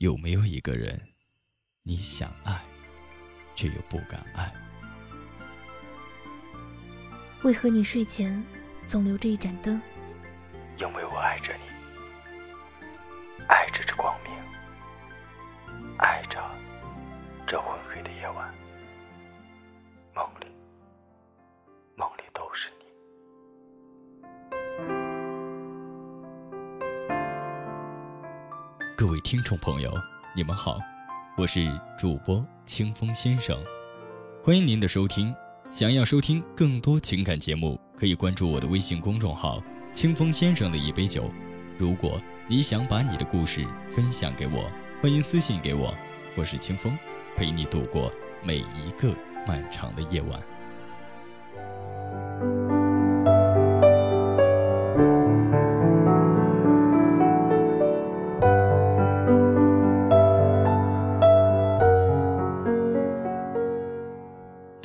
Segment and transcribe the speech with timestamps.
[0.00, 0.98] 有没有一个人，
[1.82, 2.58] 你想爱，
[3.54, 4.50] 却又不敢爱？
[7.42, 8.42] 为何你睡前
[8.86, 9.78] 总留着一盏灯？
[10.78, 12.80] 因为我爱着你，
[13.46, 14.32] 爱着这光明，
[15.98, 16.50] 爱着
[17.46, 18.54] 这昏黑的夜晚，
[29.00, 29.90] 各位听众朋友，
[30.36, 30.78] 你们好，
[31.34, 33.58] 我是主播清风先生，
[34.44, 35.34] 欢迎您的收听。
[35.70, 39.58] 想要收听更多情感节目，可以关注我的微信公众号
[39.94, 41.30] “清风先生的一杯酒”。
[41.80, 44.70] 如果你想把你的故事分享给我，
[45.00, 45.94] 欢迎私信给我。
[46.36, 46.94] 我是清风，
[47.34, 48.10] 陪你度过
[48.44, 49.14] 每一个
[49.48, 50.38] 漫长的夜晚。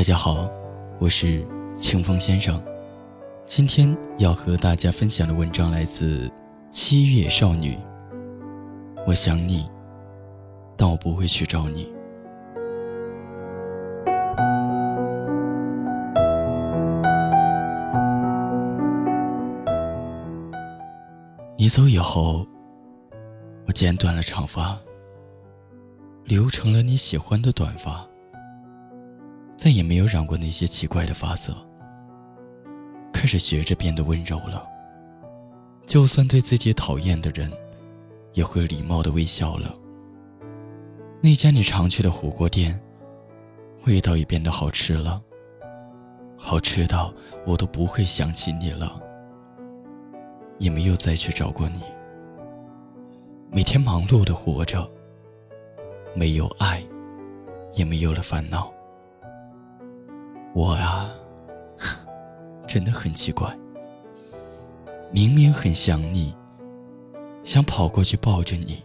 [0.00, 0.50] 大家好，
[0.98, 2.58] 我是清风先生。
[3.44, 6.32] 今天要和大家分享的文章来自
[6.70, 7.78] 七月少女。
[9.06, 9.68] 我想你，
[10.74, 11.92] 但我不会去找你。
[21.58, 22.46] 你走以后，
[23.66, 24.80] 我剪短了长发，
[26.24, 28.09] 留成了你喜欢的短发。
[29.60, 31.54] 再也没有染过那些奇怪的发色，
[33.12, 34.66] 开始学着变得温柔了。
[35.86, 37.52] 就算对自己讨厌的人，
[38.32, 39.74] 也会礼貌的微笑了。
[41.20, 42.80] 那家你常去的火锅店，
[43.84, 45.20] 味道也变得好吃了，
[46.38, 47.12] 好吃到
[47.44, 48.98] 我都不会想起你了，
[50.56, 51.82] 也没有再去找过你。
[53.50, 54.90] 每天忙碌的活着，
[56.14, 56.82] 没有爱，
[57.74, 58.72] 也没有了烦恼。
[60.54, 61.12] 我啊，
[62.66, 63.56] 真的很奇怪。
[65.12, 66.34] 明明很想你，
[67.42, 68.82] 想跑过去抱着你，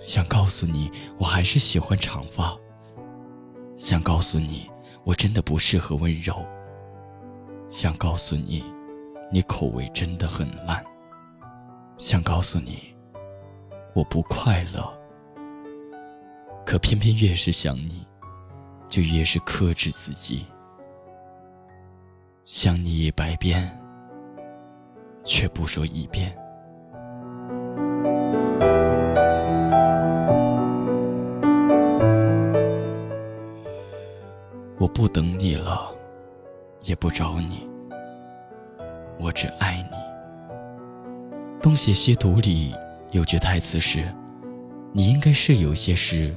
[0.00, 2.56] 想告诉你我还是喜欢长发，
[3.74, 4.70] 想告诉你
[5.04, 6.44] 我真的不适合温柔，
[7.68, 8.64] 想告诉你
[9.32, 10.84] 你口味真的很烂，
[11.98, 12.94] 想告诉你
[13.94, 14.92] 我不快乐。
[16.64, 18.06] 可偏偏越是想你，
[18.88, 20.44] 就越是克制自己。
[22.48, 23.68] 想你一百遍，
[25.24, 26.32] 却不说一遍。
[34.78, 35.92] 我不等你了，
[36.82, 37.68] 也不找你。
[39.18, 39.96] 我只爱你。
[41.60, 42.72] 《东邪西毒》里
[43.10, 44.04] 有句台词是
[44.94, 46.32] ：“你应该是有些事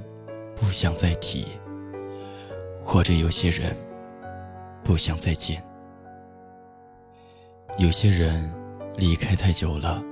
[0.55, 1.45] 不想再提，
[2.81, 3.77] 或者有些人
[4.83, 5.63] 不想再见。”
[7.79, 8.43] 有些人
[8.97, 10.03] 离开太久了，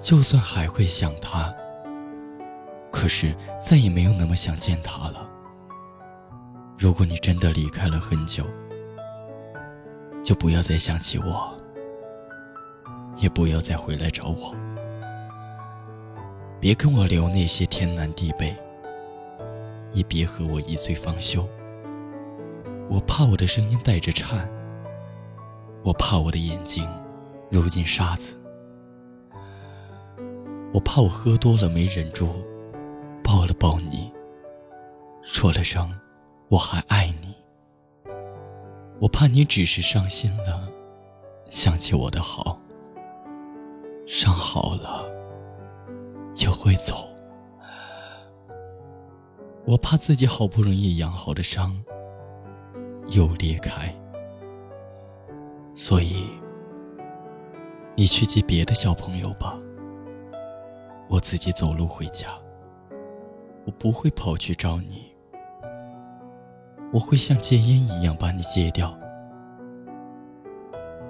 [0.00, 1.54] 就算还会想他，
[2.90, 5.28] 可是再也没有那么想见他了。
[6.78, 8.46] 如果你真的离开了很久，
[10.24, 11.54] 就不要再想起我，
[13.16, 14.54] 也不要再回来找我。
[16.58, 18.56] 别跟我聊那些天南地北，
[19.92, 21.46] 也别和我一醉方休。
[22.88, 24.48] 我怕我的声音带着颤。
[25.82, 26.86] 我怕我的眼睛
[27.50, 28.36] 揉进沙子，
[30.72, 32.28] 我怕我喝多了没忍住，
[33.22, 34.12] 抱了抱你，
[35.22, 35.90] 说了声
[36.48, 37.34] 我还爱你。
[39.00, 40.68] 我怕你只是伤心了，
[41.48, 42.60] 想起我的好，
[44.06, 45.08] 伤好了
[46.34, 47.08] 就会走。
[49.64, 51.80] 我怕自己好不容易养好的伤
[53.08, 53.94] 又裂开。
[55.80, 56.26] 所以，
[57.94, 59.56] 你去接别的小朋友吧。
[61.08, 62.26] 我自己走路回家。
[63.64, 65.14] 我不会跑去找你。
[66.92, 68.92] 我会像戒烟一样把你戒掉。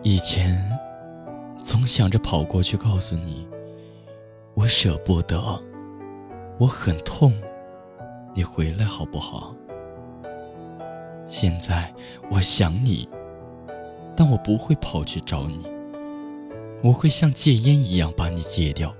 [0.02, 0.54] 以前，
[1.64, 3.48] 总想着跑过去告诉你，
[4.52, 5.40] 我舍不得，
[6.58, 7.32] 我很痛，
[8.34, 9.56] 你回来好不好？
[11.24, 11.90] 现在，
[12.30, 13.08] 我想你。
[14.18, 15.64] 但我不会跑去找你，
[16.82, 18.92] 我会像戒烟一样把你戒掉。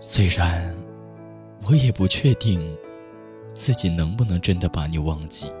[0.00, 0.74] 虽然
[1.68, 2.74] 我也不确定
[3.52, 5.52] 自己能不能真的把你忘记，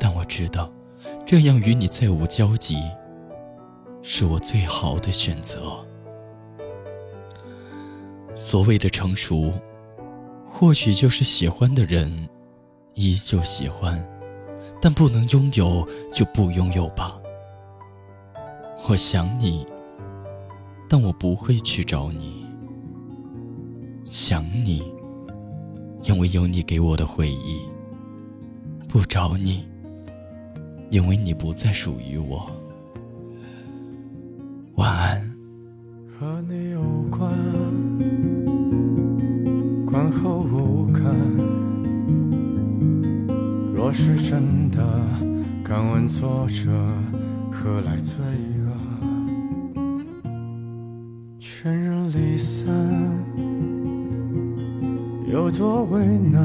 [0.00, 0.72] 但我知道
[1.26, 2.78] 这样与你再无交集
[4.00, 5.76] 是我最好的选择。
[8.34, 9.52] 所谓的成熟，
[10.46, 12.26] 或许就是喜欢的人
[12.94, 14.02] 依旧喜欢，
[14.80, 17.18] 但不能拥有就不拥有吧。
[18.88, 19.66] 我想你，
[20.88, 22.46] 但我不会去找你。
[24.04, 24.82] 想你，
[26.02, 27.60] 因为有你给我的回忆；
[28.88, 29.66] 不找你，
[30.90, 32.50] 因为你不再属于我。
[34.76, 35.36] 晚安。
[36.18, 36.80] 和你有
[37.10, 37.30] 关，
[39.84, 41.55] 观后无感。
[43.88, 44.82] 我是真的，
[45.62, 46.72] 敢问作者
[47.52, 48.16] 何来罪
[48.58, 48.66] 恶？
[51.38, 52.66] 全人离散，
[55.30, 56.42] 有多为难？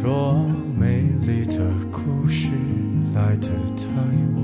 [0.00, 0.46] 若
[0.78, 1.58] 美丽的
[1.90, 2.50] 故事
[3.16, 3.84] 来得太
[4.36, 4.40] 晚。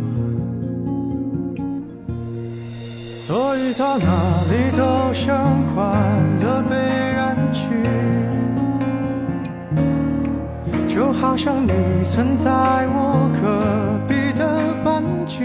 [3.15, 5.85] 所以到哪里都像快
[6.43, 7.69] 乐被染去，
[10.94, 11.73] 就好像你
[12.05, 12.52] 曾在
[12.87, 15.41] 我隔壁的班级。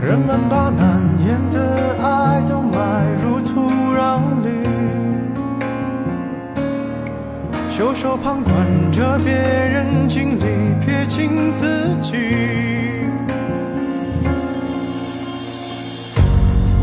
[0.00, 4.48] 人们把难言的爱都埋入土壤里，
[7.68, 8.54] 袖手旁观
[8.92, 10.44] 着别人经历，
[10.80, 12.14] 撇清自己。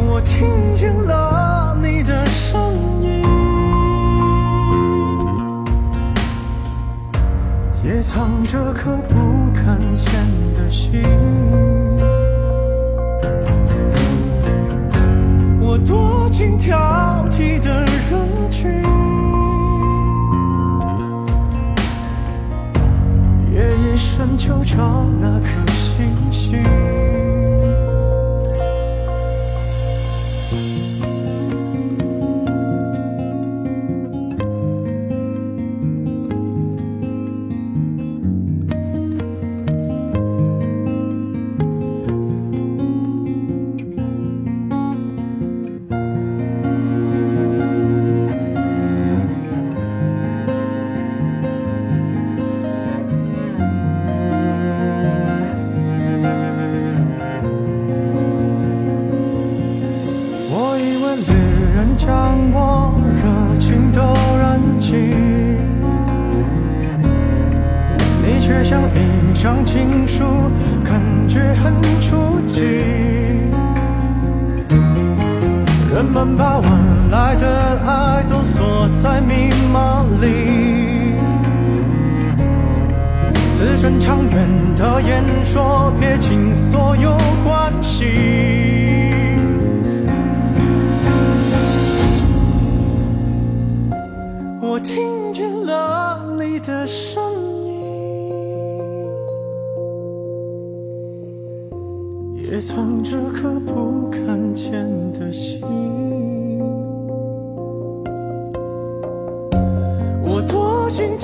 [0.06, 1.35] 我听见了
[8.06, 10.14] 藏着颗不敢见
[10.54, 11.02] 的心。
[15.60, 18.72] 我躲进挑剔的人群，
[23.52, 26.95] 夜夜深就找那颗星星。
[68.96, 70.24] 一张情书，
[70.84, 72.62] 感觉很初级。
[75.94, 76.70] 人们把晚
[77.12, 81.14] 来的爱都锁在密码里，
[83.54, 87.16] 自尊长远的言说，撇清所有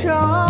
[0.04, 0.41] 躲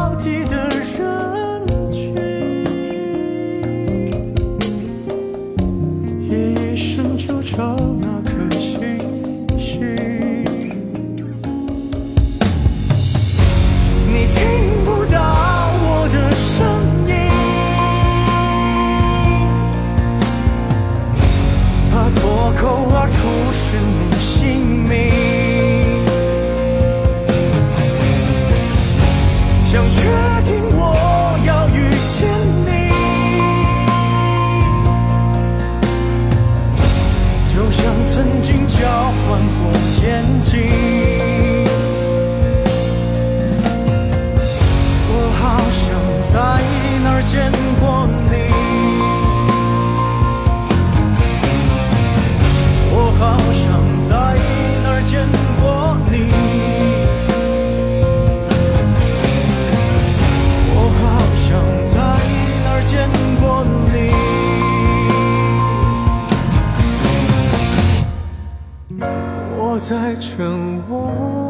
[69.82, 70.48] 在劝
[70.88, 71.41] 我